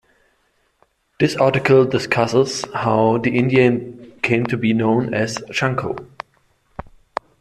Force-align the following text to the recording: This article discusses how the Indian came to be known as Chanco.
This 1.19 1.35
article 1.35 1.85
discusses 1.85 2.63
how 2.73 3.19
the 3.19 3.37
Indian 3.37 4.11
came 4.23 4.47
to 4.47 4.57
be 4.57 4.73
known 4.73 5.13
as 5.13 5.37
Chanco. 5.51 6.07